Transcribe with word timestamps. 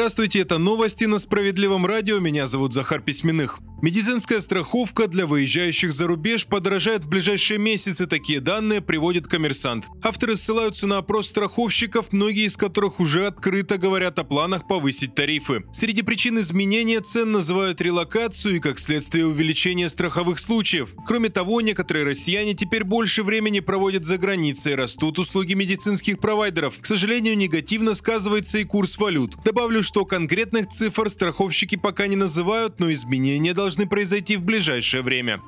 Здравствуйте, 0.00 0.40
это 0.40 0.56
новости 0.56 1.04
на 1.04 1.18
Справедливом 1.18 1.84
радио. 1.84 2.20
Меня 2.20 2.46
зовут 2.46 2.72
Захар 2.72 3.02
Письменных. 3.02 3.60
Медицинская 3.82 4.40
страховка 4.40 5.06
для 5.08 5.26
выезжающих 5.26 5.94
за 5.94 6.06
рубеж 6.06 6.44
подорожает 6.44 7.04
в 7.04 7.08
ближайшие 7.08 7.58
месяцы. 7.58 8.06
Такие 8.06 8.40
данные 8.40 8.82
приводит 8.82 9.26
коммерсант. 9.26 9.88
Авторы 10.02 10.36
ссылаются 10.36 10.86
на 10.86 10.98
опрос 10.98 11.28
страховщиков, 11.28 12.12
многие 12.12 12.44
из 12.44 12.58
которых 12.58 13.00
уже 13.00 13.26
открыто 13.26 13.78
говорят 13.78 14.18
о 14.18 14.24
планах 14.24 14.66
повысить 14.68 15.14
тарифы. 15.14 15.64
Среди 15.72 16.02
причин 16.02 16.38
изменения 16.40 17.00
цен 17.00 17.32
называют 17.32 17.80
релокацию 17.80 18.56
и, 18.56 18.60
как 18.60 18.78
следствие, 18.78 19.26
увеличение 19.26 19.88
страховых 19.88 20.40
случаев. 20.40 20.94
Кроме 21.06 21.30
того, 21.30 21.62
некоторые 21.62 22.04
россияне 22.04 22.52
теперь 22.52 22.84
больше 22.84 23.22
времени 23.22 23.60
проводят 23.60 24.04
за 24.04 24.18
границей, 24.18 24.74
растут 24.74 25.18
услуги 25.18 25.54
медицинских 25.54 26.20
провайдеров. 26.20 26.80
К 26.80 26.86
сожалению, 26.86 27.36
негативно 27.36 27.94
сказывается 27.94 28.58
и 28.58 28.64
курс 28.64 28.98
валют. 28.98 29.36
Добавлю, 29.42 29.82
что 29.90 30.04
конкретных 30.04 30.68
цифр 30.68 31.10
страховщики 31.10 31.74
пока 31.74 32.06
не 32.06 32.14
называют, 32.14 32.78
но 32.78 32.92
изменения 32.92 33.52
должны 33.52 33.88
произойти 33.88 34.36
в 34.36 34.42
ближайшее 34.44 35.02
время. 35.02 35.42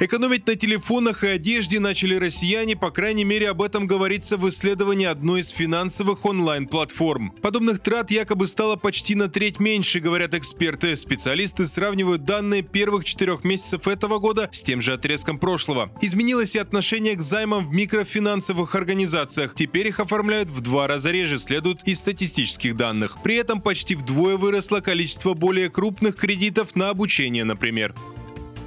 Экономить 0.00 0.46
на 0.46 0.54
телефонах 0.54 1.24
и 1.24 1.26
одежде 1.26 1.80
начали 1.80 2.14
россияне, 2.14 2.76
по 2.76 2.92
крайней 2.92 3.24
мере 3.24 3.50
об 3.50 3.60
этом 3.60 3.88
говорится 3.88 4.36
в 4.36 4.48
исследовании 4.48 5.06
одной 5.06 5.40
из 5.40 5.48
финансовых 5.48 6.24
онлайн-платформ. 6.24 7.32
Подобных 7.42 7.80
трат 7.82 8.12
якобы 8.12 8.46
стало 8.46 8.76
почти 8.76 9.16
на 9.16 9.28
треть 9.28 9.58
меньше, 9.58 9.98
говорят 9.98 10.34
эксперты. 10.34 10.96
Специалисты 10.96 11.66
сравнивают 11.66 12.24
данные 12.24 12.62
первых 12.62 13.04
четырех 13.04 13.42
месяцев 13.42 13.88
этого 13.88 14.18
года 14.18 14.48
с 14.52 14.62
тем 14.62 14.80
же 14.80 14.92
отрезком 14.92 15.40
прошлого. 15.40 15.90
Изменилось 16.00 16.54
и 16.54 16.60
отношение 16.60 17.16
к 17.16 17.20
займам 17.20 17.66
в 17.66 17.72
микрофинансовых 17.72 18.76
организациях. 18.76 19.56
Теперь 19.56 19.88
их 19.88 19.98
оформляют 19.98 20.48
в 20.48 20.60
два 20.60 20.86
раза 20.86 21.10
реже, 21.10 21.40
следует 21.40 21.82
из 21.88 21.98
статистических 21.98 22.76
данных. 22.76 23.18
При 23.24 23.34
этом 23.34 23.60
почти 23.60 23.96
вдвое 23.96 24.36
выросло 24.36 24.78
количество 24.78 25.34
более 25.34 25.70
крупных 25.70 26.14
кредитов 26.14 26.76
на 26.76 26.90
обучение, 26.90 27.42
например. 27.42 27.96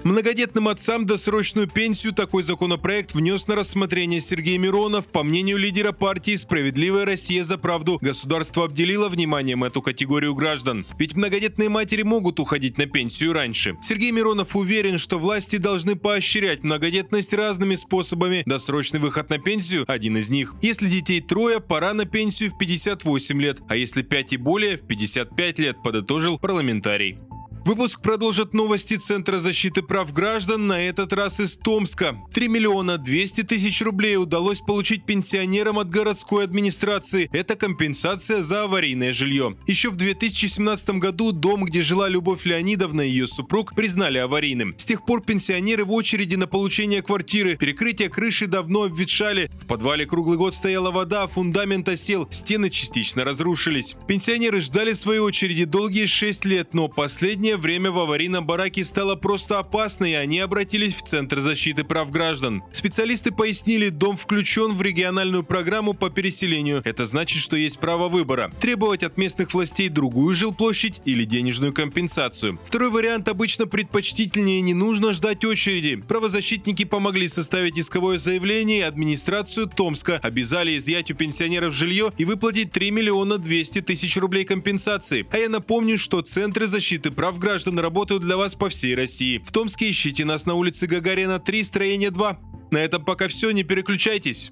Многодетным 0.04 0.68
отцам 0.68 1.06
досрочную 1.06 1.68
пенсию 1.68 2.12
такой 2.14 2.42
законопроект 2.42 3.14
внес 3.14 3.46
на 3.46 3.56
рассмотрение 3.56 4.20
Сергей 4.20 4.58
Миронов. 4.58 5.06
По 5.06 5.24
мнению 5.24 5.58
лидера 5.58 5.92
партии 5.92 6.36
«Справедливая 6.36 7.06
Россия 7.06 7.44
за 7.44 7.60
правду», 7.60 8.00
государство 8.02 8.66
обделило 8.66 9.10
вниманием 9.10 9.64
эту 9.64 9.84
категорию 9.84 10.34
граждан. 10.34 10.86
Ведь 10.98 11.16
многодетные 11.16 11.70
матери 11.70 12.02
могут 12.02 12.40
уходить 12.40 12.80
на 12.80 12.88
пенсию 12.88 13.34
раньше. 13.34 13.78
Сергей 13.84 14.12
Миронов 14.12 14.56
уверен, 14.56 14.98
что 14.98 15.20
власти 15.20 15.58
должны 15.58 15.96
поощрять 15.96 16.64
многодетность 16.64 17.34
разными 17.34 17.76
способами. 17.76 18.42
Досрочный 18.48 19.00
выход 19.00 19.30
на 19.30 19.38
пенсию– 19.38 19.86
один 19.88 20.18
из 20.18 20.30
них. 20.30 20.56
Если 20.64 20.90
детей 20.90 21.22
трое, 21.22 21.60
пора 21.60 21.94
на 21.94 22.06
пенсию 22.06 22.50
в 22.50 22.58
58 22.58 23.40
лет, 23.40 23.60
а 23.68 23.76
если 23.76 24.02
5 24.02 24.34
и 24.34 24.38
более– 24.38 24.78
в 24.82 24.88
55 24.88 25.60
лет, 25.60 25.78
подытожил 25.84 26.40
парламентарий. 26.40 27.20
Выпуск 27.64 28.02
продолжит 28.02 28.56
новости 28.56 28.98
Центра 28.98 29.38
защиты 29.38 29.84
прав 29.84 30.12
граждан, 30.12 30.66
на 30.66 30.82
этот 30.82 31.14
раз 31.14 31.40
из 31.40 31.54
Томска. 31.54 32.18
3 32.34 32.48
миллиона 32.48 32.98
200 32.98 33.44
тысяч 33.44 33.84
рублей 33.84 34.18
удалось 34.18 34.62
получить 34.62 35.06
пенсионерам 35.06 35.78
от 35.78 35.88
городской 35.88 36.44
администрации. 36.44 37.30
Это 37.32 37.56
компенсация 37.56 38.42
за 38.42 38.64
аварийное 38.64 39.14
жилье. 39.14 39.58
Еще 39.68 39.92
в 39.92 39.96
2017 39.96 40.90
году 40.98 41.32
дом, 41.32 41.66
где 41.66 41.84
жила 41.84 42.10
Любовь 42.10 42.46
Леонидовна 42.46 43.02
и 43.02 43.10
ее 43.10 43.28
супруг, 43.28 43.76
признали 43.76 44.18
аварийным. 44.18 44.74
С 44.80 44.86
тех 44.86 45.06
пор 45.06 45.22
пенсионеры 45.22 45.86
в 45.86 45.92
очереди 45.92 46.36
на 46.38 46.48
получение 46.48 47.04
квартиры. 47.04 47.58
Перекрытие 47.58 48.10
крыши 48.10 48.48
давно 48.48 48.86
обветшали. 48.86 49.52
В 49.62 49.68
подвале 49.68 50.08
круглый 50.08 50.40
год 50.40 50.56
стояла 50.56 50.90
вода, 50.90 51.28
фундамент 51.28 51.88
осел, 51.90 52.28
стены 52.32 52.72
частично 52.72 53.24
разрушились. 53.24 53.96
Пенсионеры 54.08 54.62
ждали 54.62 54.94
своей 54.94 55.20
очереди 55.20 55.66
долгие 55.66 56.08
6 56.08 56.44
лет, 56.46 56.74
но 56.74 56.88
последние 56.88 57.51
последнее 57.52 57.58
время 57.58 57.92
в 57.92 58.00
аварийном 58.00 58.46
бараке 58.46 58.86
стало 58.86 59.16
просто 59.16 59.60
опасно, 59.60 60.06
и 60.06 60.14
они 60.14 60.40
обратились 60.40 60.96
в 60.96 61.02
Центр 61.02 61.40
защиты 61.40 61.84
прав 61.84 62.10
граждан. 62.10 62.64
Специалисты 62.72 63.32
пояснили, 63.32 63.90
дом 63.90 64.16
включен 64.16 64.74
в 64.74 64.82
региональную 64.82 65.44
программу 65.44 65.94
по 65.94 66.10
переселению. 66.10 66.82
Это 66.86 67.06
значит, 67.06 67.42
что 67.42 67.58
есть 67.58 67.80
право 67.80 68.08
выбора. 68.08 68.52
Требовать 68.62 69.04
от 69.04 69.18
местных 69.18 69.54
властей 69.54 69.90
другую 69.90 70.34
жилплощадь 70.36 71.02
или 71.06 71.26
денежную 71.26 71.74
компенсацию. 71.74 72.58
Второй 72.66 72.90
вариант 72.90 73.28
обычно 73.28 73.68
предпочтительнее, 73.68 74.62
не 74.62 74.74
нужно 74.74 75.14
ждать 75.14 75.44
очереди. 75.44 75.96
Правозащитники 75.96 76.86
помогли 76.86 77.28
составить 77.28 77.78
исковое 77.78 78.18
заявление, 78.18 78.80
и 78.80 78.82
администрацию 78.82 79.68
Томска 79.68 80.20
обязали 80.24 80.78
изъять 80.78 81.12
у 81.12 81.16
пенсионеров 81.16 81.74
жилье 81.74 82.14
и 82.18 82.26
выплатить 82.26 82.72
3 82.72 82.92
миллиона 82.92 83.38
200 83.38 83.82
тысяч 83.82 84.16
рублей 84.18 84.46
компенсации. 84.46 85.28
А 85.32 85.38
я 85.38 85.50
напомню, 85.50 85.98
что 85.98 86.22
Центры 86.22 86.68
защиты 86.68 87.12
прав 87.12 87.41
граждан 87.42 87.78
работают 87.80 88.24
для 88.24 88.38
вас 88.38 88.56
по 88.56 88.70
всей 88.70 88.96
России. 88.96 89.40
В 89.40 89.52
Томске 89.52 89.90
ищите 89.92 90.24
нас 90.24 90.46
на 90.46 90.54
улице 90.54 90.88
Гагарина 90.88 91.40
3, 91.40 91.64
строение 91.64 92.12
2. 92.12 92.40
На 92.72 92.78
этом 92.78 93.04
пока 93.04 93.28
все, 93.28 93.52
не 93.52 93.64
переключайтесь. 93.64 94.52